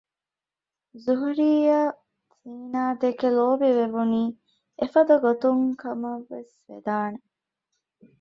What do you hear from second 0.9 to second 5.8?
ޒުހުރީއަށް ޒީނާދެކެ ލޯބިވެވުނީ އެފަދަގަތަކުން